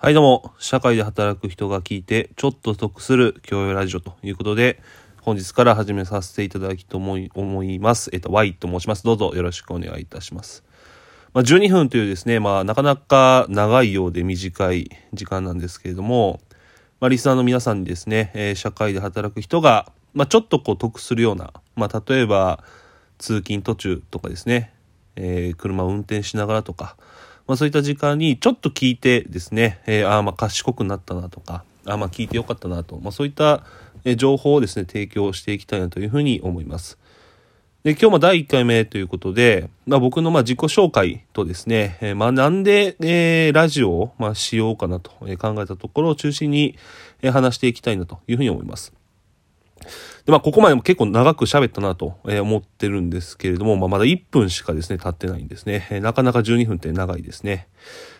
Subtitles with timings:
[0.00, 4.80] はいどうも、社会で働く人が聞いてちょっと得する教養ラジオということで、
[5.22, 8.08] 本日から始めさせていただきと思い思います。
[8.12, 9.02] えっと、Y と申します。
[9.02, 10.62] どうぞよろしくお願いいたします。
[11.34, 16.38] まあ、12分というですね、まあ、なかなか長いようで短い時間なんですけれども、
[17.00, 22.62] まあ、リスナーの皆さんにですね、えー、社会で働く人が、まあ、ちょっとこう得するような、まあ、例えば、
[23.18, 24.72] 通勤途中とかですね、
[25.16, 26.96] えー、車を運転しながらとか、
[27.48, 33.64] まあ、そういった時間にちょっと聞いてですね、えー、ああまあ賢くなったなとか、ああまあ聞いてよかったなと、まあ、そういった
[34.16, 36.98] 情報をですね、提供していきたいなというふうに思います。
[37.84, 46.76] で、今日も第1回目ということで、まあ、僕のまあ自己紹介とですね、えー、まあなんで、えー、ラジオをまあしようかなと考えたところを中心に
[47.22, 48.92] 話していきたいなというふうに思います。
[50.28, 55.88] で、まあ、ここまでも結構長く喋ったなと思ってるんですけれども、まあ、まだ1分しかですね、経ってないんですね。
[56.02, 57.66] なかなか12分って長いですね。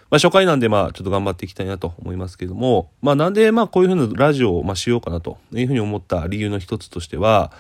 [0.09, 7.53] まあ、初回なんで、まあ、ちょっと頑張っていきたいなと思いますけれども、まあ、なんで、まあ、こういうふうなラジオを、まあ、しようかなというふうに思った理由の一つとしては、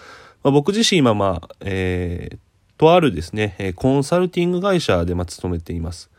[0.42, 2.38] まあ、僕自身今、まあ、えー、
[2.78, 6.10] とあるですね、コンサルティング会社で、まあ、勤めています。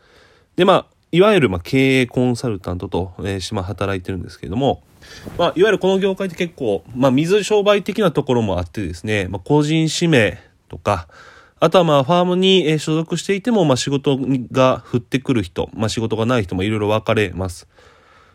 [0.54, 4.82] で、まあ、いわゆる、まあ、経営コンサルタントと、えー、しま働いてるんですけれども、
[5.36, 11.08] まあ、いわゆるこの業界って結構、まあ、水商売的なところもあってですね、まあ、個人指名とか、
[11.58, 14.18] あとはまあ、ファームに所属していても、まあ、仕事
[14.52, 17.68] が降ってくる人、まあ、仕事がない人もいろいろ分かれます。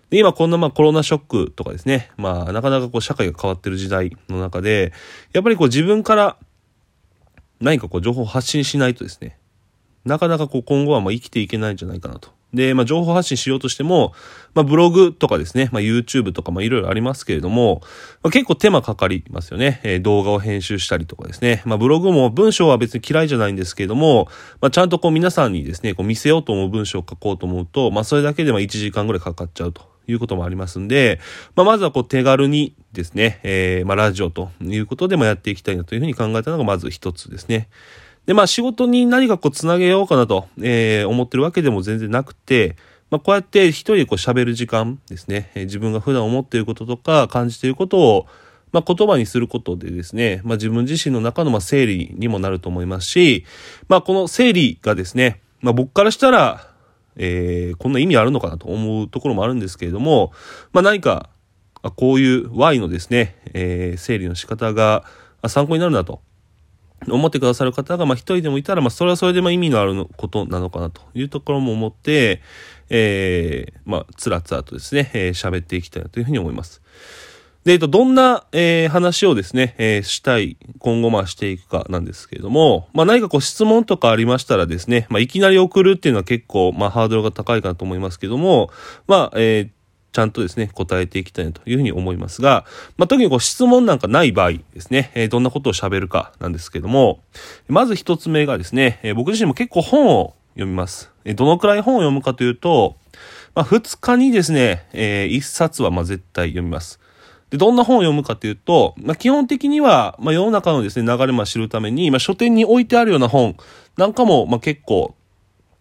[0.10, 4.94] で、今こんなまあコロナショックとかですね、まあ、なかなかこう社会が変わってる時代の中で、
[5.34, 6.38] やっぱりこう自分から
[7.60, 9.40] 何かこう情報を発信しないとですね、
[10.04, 14.14] なかなかこう今後はまあ生きていけないんじゃないかなとで、まあ、情報発信しようとしても、
[14.54, 17.82] まあ、ブログとかですね、まあ、YouTube とか、ま、いろいろありますけれども、
[18.24, 19.82] まあ、結構手間かかりますよね。
[19.84, 21.62] えー、動画を編集したりとかですね。
[21.66, 24.28] まあ、ブログも文章は別に嫌いじゃないんですけれども、
[24.62, 29.96] まあ、ちゃんとこう皆さんにですね、こう見せようと思う文章を書こうと思うと、まあ、それだけでま1時間ぐらいかかっちゃうと。
[30.08, 31.20] いうこともありますんで、
[31.56, 37.70] まあ、まずはこう手軽にですね、えー、まあ、ラジオということでもやっていきたいなというふうに考えたのがまず一つですね。
[38.26, 42.76] で、まあ仕事に何かこうつなげようかなと、えー、思ってるわけでも全然なくて、
[43.12, 48.28] まあ、こうやって一人でこう喋る時間ですね、え自分が普段思っていることとか感じていることを、
[48.72, 53.46] まあ、言葉にすることでですね、まあ、自分自身の中のまあ整理にもなると思いますし、
[53.88, 56.68] まあ、この整理がですね、まあ、僕からしたら、
[57.16, 60.34] えー、こんな意味あるのかなと思うところもあるんですけれども、
[60.74, 61.30] まあ、何か、
[61.96, 65.06] こういう Y のですね、えー、整理の仕方が
[65.48, 66.22] 参考になるなと
[67.08, 72.42] 思ってくださる方が、まあ、一人でもいたら、まあ、それはそれで、ま、意味のあることなのかなというところも思って、
[72.90, 76.82] えー、まあ、つらつらとですね、えー、喋っていきたいなというふうに思います。
[77.66, 88.70] で、えっと、どんな、えー、話をですね、えー、したい、今後まあしていくかなんですけれども、まあ何かこう質問とかありましたらですね、まあいきなり送るっていうのは結構、まあハードルが高いかなと思いますけども、
[89.08, 89.70] まあ、えー、
[90.16, 92.64] ちゃんとですね、答えていきたいなというふうに思いますが、
[92.96, 97.20] まあ、特にこう質問なんかない場合ですね、え、どんなことを喋るかなんですけども、
[97.68, 101.12] まず一つ目がですね、え、僕自身も結構本を読みます。
[101.26, 102.96] え、どのくらい本を読むかというと、
[103.56, 107.02] まあ、2日にですね、えー、1冊はま絶対読みます。
[107.50, 113.58] で、どんな本を読むかというと、まあ、基本的には、ま、世の中のですね、流れま知るために、まあ、書店に置いてあるような本
[113.98, 115.14] なんかも、ま、結構、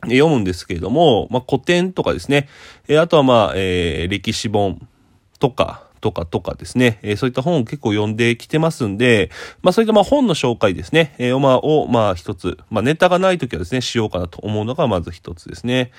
[0.05, 2.49] 読むんですけれども、まあ、古典とかですね、
[2.89, 4.87] え、あとはまあ、えー、歴史本
[5.39, 9.31] とか、とかとかですね、えー、そういった本を結構読んできてますんで、
[9.63, 15.93] まあそういったまあ本の紹介ですね、えー、まあをまあ一つ、まあネタがない時はですね、しようかなと思うのがまず一つですね。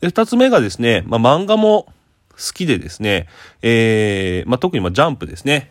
[0.00, 1.86] で、二つ目がですね、まあ漫画も
[2.32, 3.28] 好きでですね、
[3.62, 5.70] えー、まあ特にまあジャンプですね。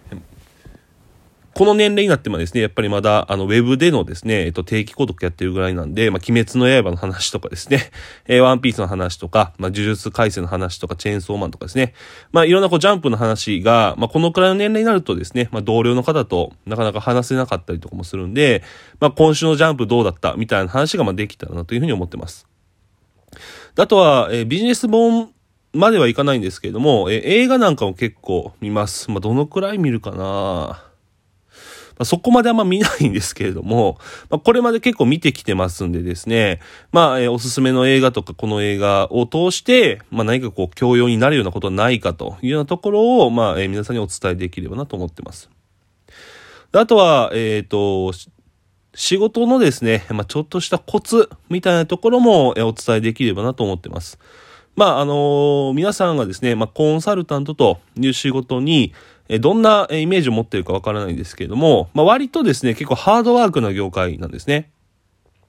[1.55, 7.91] この年齢になってもですね、やっぱりまだ、あの、ウェブでのですね、えっと、定期購読やってるぐらいなんで、まあ、鬼滅の刃の話とかですね、
[8.27, 11.93] えー、ワンピースの話とか、まあ、呪術改正の話とか、チェーンソーマンとかですね、
[12.33, 18.61] まあ、いろんなこう、ジャンプの話が、まあ、このくらいの年齢になるとですね、まあ、同僚の方となかなか話せなかったりとかもするんで、
[18.99, 22.49] まあ、今週のジャンプどうだったみたいな話が、まあ、できたらなというふうに思ってます。
[23.77, 25.29] あとは、えー、ビジネス本
[25.71, 29.09] まではいかないんですけれども、えー、映画なんかも結構見ます。
[29.09, 30.81] まあ、どのくらい見るかな
[31.97, 33.97] まあ、そこまであんま見ないんですけれども、
[34.29, 36.59] まあ、これまで結構見てきてますんでですね、
[36.91, 45.49] まあ、えー、おすすめの映画とかこの映画を通して、まあ、何かこう、教養になるようなことはないかというようなところを、まあ、えー、皆さんにお伝えできればなと思ってます。
[46.71, 48.11] あとは、えっ、ー、と、
[48.95, 54.19] 仕事のですね、まあ、ちょっとしたコツみたいなところもお伝えできればなと思ってます。
[54.75, 58.93] まあ、あのー、皆さんがですね、まあ、コンサルタントという仕事に、
[59.27, 64.71] えどんなイメージを持ってるかわからないんですけれども、まあ、割とですね、結構ハードワークな業界なんですね。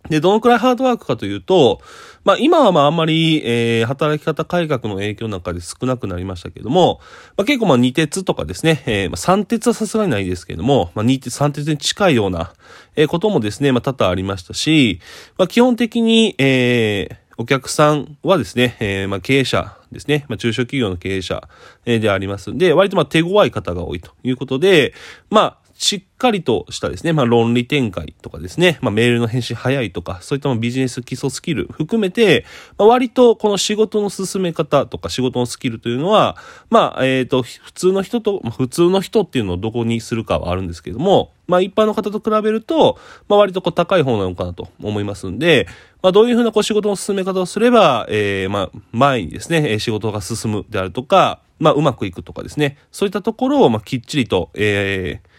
[0.08, 1.80] で、どのくらいハードワークかというと、
[2.24, 7.00] まあ今はまああんまり、えー、働き方改革の影響なんかで少なくなりましたけども、
[7.36, 12.52] まあ結構まあ二鉄とかですね、えー、まあ三鉄はさすがにないですけれども、まあ二鉄、三鉄に近いような、
[12.94, 15.00] えー、こともですね、まあ多々ありましたし、
[15.38, 21.48] まあ基本的に、えー、お客さんはですね、えー、まあ経営者ですね、まあ中小企業の経営者、
[21.84, 24.94] でありますんで、割とまあ手強い方が多いということで、
[25.30, 32.44] まあしっかりとしたですね、まあ論理展開とかですね、まあメールの返信早いとか、そういったビジネス基礎スキル含めて、
[32.78, 36.36] まあ、割とこの仕事の進め方とか仕事のスキルというのは、
[36.70, 42.98] まあ、えっ、ー、と、普通の人と、まあ、普通の人っていうのをどこにするかはあるんですけども、まあ一般の方と比べると、
[43.28, 45.66] まあ割とこう高い方なのかなと思いますんで、
[46.02, 55.35] まあどういうふうなこう仕事の進め方をすれば、えー、まあ前にですね、仕事が進むであるとか、まあうまくいくとかですね、そういったところをまあきっちりと、えー、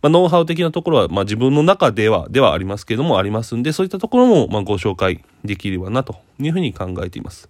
[0.00, 7.48] まあ、ノウハウ的なところは、まあ、自分の中では、ではありますけれども、ありますんで、そういったところも、まあ、ご紹介できればな、というふうに考えています。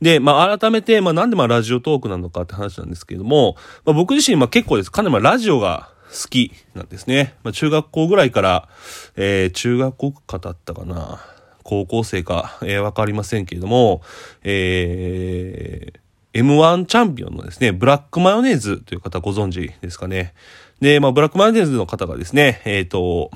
[0.00, 4.92] で、まあ、改めて、まあ、なんでまあ、ラジオトークなのかって話なんですけれども、まあ、僕自身、まあ、結構です。
[4.92, 7.34] かなりまあ、ラジオが好きなんですね。
[7.42, 8.68] まあ、中学校ぐらいから、
[9.16, 11.20] えー、中学校かだったかな。
[11.64, 14.02] 高校生か、えー、わかりませんけれども、
[14.44, 20.34] えー、M1 チャンピオンのですね、ブラックマヨネーズという方ご存知ですかね。
[20.80, 23.30] で、まあ、ブラックマヨネーズの方がですね、えっ、ー、と、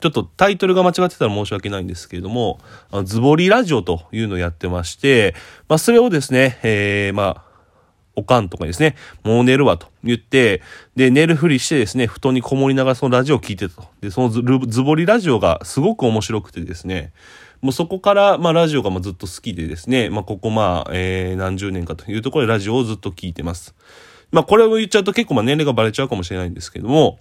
[0.00, 2.58] ちょっとタイトルが間違ってたら申し訳ないんですけれども、
[2.90, 5.34] あのズボリラジオというのをやってまして、
[5.68, 7.46] まあ、それをですね、えー、まあ、
[8.14, 10.62] おかんとかですね、もう寝るわと言って、
[10.96, 13.88] で、寝るふりしてですね、布団にこもりながらそのラジオを聞いてたと。
[14.00, 17.12] で、そのズボリラジオがすごく面白くてですね、
[17.60, 23.74] もうそこから、まあ、ラジオがずっと好きでですね、まあ、ここまあ、えー、何十年かというところでラジオをずっと聞いてます。
[24.32, 27.18] まあこれを言っちゃうと結構まあ年齢がバレちゃうかもしれないんですけども、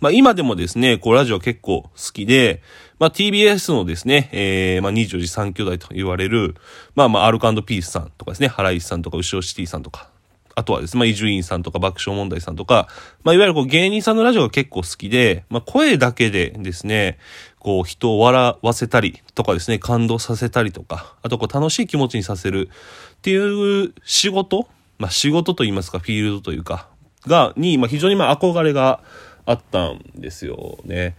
[0.00, 2.62] まあ今でもですね、こうラジオ結構好きで、
[2.98, 6.56] まあ TBS のですね、えー、まあ24時3兄弟と言われる、
[6.94, 10.10] まあまあアルカンドピースさんとかですね、ハライスさんとか、後ろシティさんとか、
[10.56, 12.88] あとはですね、まあ伊集院さんとか爆笑問題さんとか、
[13.22, 17.18] まあいわゆるこう芸人さんのラジオが結構好きで、まあ声だけでですね、
[17.58, 22.68] こう人を笑わせたりとかですね、感動させたりとか、あとこう楽しい気持ちにさせる
[23.16, 24.68] っていう仕事
[24.98, 26.88] まあ、仕事といいますか、フィールドというか、
[27.26, 29.00] が、に、まあ、非常にまあ、憧れが
[29.46, 31.16] あったんですよね。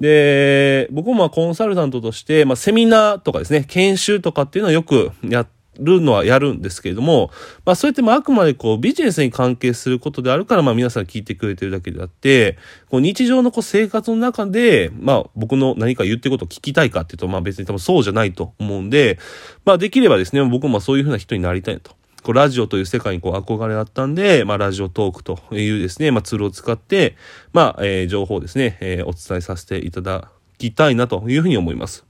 [0.00, 5.46] で、僕もまあ、コンサルタントとして、まあ、セミナーとかですね、研修とかっていうのはよくや
[5.78, 7.30] るのはやるんですけれども、
[7.64, 12.58] まあ、そうやってまあ、あくまでこう、ビジネスに関係することであるから、まあ、皆さん聞いてくれてるだけであって、
[12.90, 19.18] こう、日常のこう、生活の中で、まあ、僕の何か言ってることを聞きたいかっていうと、まあ、別に多分そうじゃないと思うんで、
[19.64, 21.92] まあ、できればですね、僕もそういうふうな人になりたいと。
[22.26, 27.16] こうラジオという世界にこう憧れがあったんで、まあ、ラジオトークというですね、まあ、ツールを使って、
[27.52, 32.04] まあ、えー、情報をですね、えー、お伝えさせていただきたいなというふうに思います。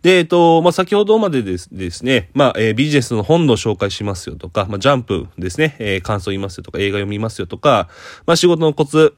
[0.00, 7.90] で、えっと、まあ、先ほどまでですですね、まあ、えー、ビジネスの本の紹介しますよとか、まあ、ジャンプですね、えー、感想言いますよとか、映画読みますよとか、
[8.24, 9.14] まあ、仕事のコツ、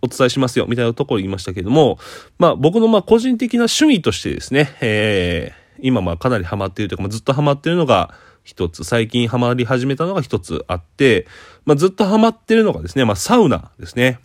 [0.00, 1.98] お伝えしますよ、みたいなところ言いましたけども、
[2.38, 8.14] まあ、僕のま、個人的な趣味としてですね、えー、今まあ、かなりハマっているというか、まあ、ずっとハマっているのが、
[8.44, 11.26] 一つ、最近ハマり始めたのが一つあって、
[11.64, 14.18] まあ、ずっとハマってるのがですね、まあ、サウナですね。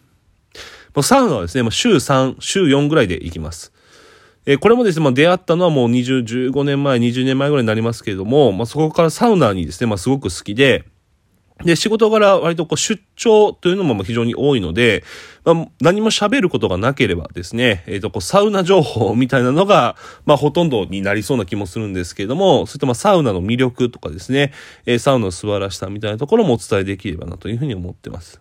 [0.96, 3.72] まあ、サウナはですね、まあ、週3、週4ぐらいで行きます。
[4.46, 10.86] えー、これもですね、まあ、出会ったのはもう20、15年前、20年前ぐらいになりますけれども、まあ、そこからサウナにですね、まあ、すごく好きで、
[11.64, 15.04] で、仕事柄割とこう出張というのも非常に多いので、
[15.44, 19.96] まあ、何も喋ることがなければですね、えっ、ー、と、こうサウナ情報みたいなのが、
[20.26, 24.54] まあほとんどになりそうな気もするんですけれども、そういったまあサウナの魅力とかですね、
[24.86, 28.40] えー、サウナの素晴らしさみたいなところもお伝えできればなというふうに思ってます。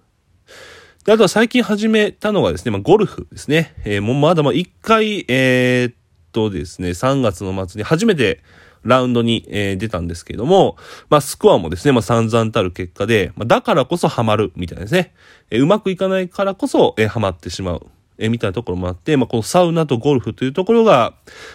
[1.05, 3.75] で、あとは最近始めたのがですね、まあゴルフですね。
[3.85, 5.95] えー、もうまだまあ一回、えー、っ
[6.33, 8.43] とですね、3月の末に初めて、
[8.87, 10.76] ラウンドに、えー、出たんですけれども、
[11.11, 15.12] まあ、スコアもですね、まあ、散々たる結果で、まあ、だからこそハマる、みたいですね。
[15.50, 17.87] えー、うまくいかないからこそ、えー、ハマってしまう。
[18.19, 21.14] えー、みたいなところもあって、まあ、このサウナとゴルフというところが、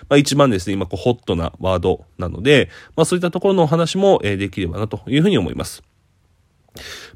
[0.09, 5.83] まあ、一番ですね、今、こう、ホットなワードなので、まあ、そういったところのお話も、えー、できればな、というふうに思います。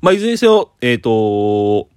[0.01, 1.89] まあ、いずれにせよ、えっ、ー、と、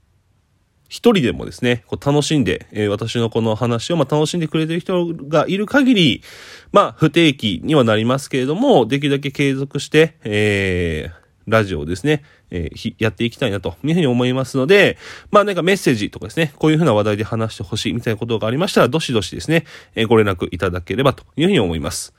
[0.88, 6.22] 一人でもですね、こう楽しんで、えー、私のこの話をまあ楽しんでくれてる人がいる限り、
[6.72, 14.98] まあ不定期にはなりますけれども、できるだけ継続して、えー、ラジオをですね、えー、やっていきたいなというふうに思いますので、
[15.30, 19.64] まあなんかメッセージとかですね、こういうふうな話題で話してほしいみたいなことがありましたら、どしどしですね、
[19.94, 22.14] えー、ご連絡いただければというふうに思います。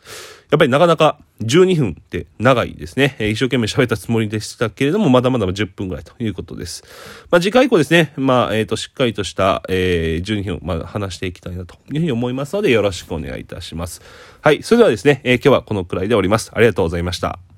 [0.50, 3.16] やっぱりなかなか12分って長いですね。
[3.20, 6.84] えー、一生懸命喋ったつもりでしたけれども、まだまだ10分ぐらいということです。
[7.30, 14.02] まあ次回以降ですね、まあえっ、ー、と、しっかりとした、えー、12分、まあ話していきたいなというふうに思いますので、よろしくお願いいたします。
[14.42, 14.64] はい。
[14.64, 16.52] それではですね、えー、今日はこのくらいでおります。
[16.54, 17.49] ありがとうございました。